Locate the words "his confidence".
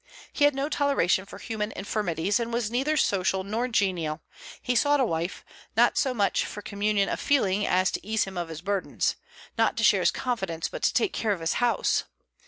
9.99-10.69